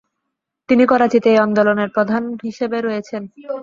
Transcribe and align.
তিনি 0.69 0.83
করাচিতে 0.85 1.29
এ 1.33 1.41
আন্দোলনের 1.45 1.89
প্রধান 1.95 2.23
হিসেবে 2.45 2.77
রয়েছেন। 2.81 3.21